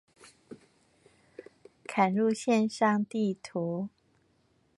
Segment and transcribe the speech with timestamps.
[1.87, 3.87] 嵌入線上地圖